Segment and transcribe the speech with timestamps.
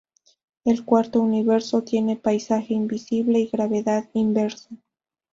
[0.65, 4.69] El cuarto universo, tiene paisaje invisible y gravedad inversa.